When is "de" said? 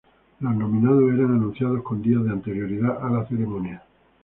2.23-2.31